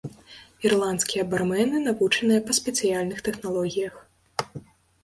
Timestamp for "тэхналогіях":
3.31-3.95